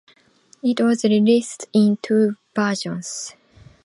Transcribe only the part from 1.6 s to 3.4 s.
in two versions.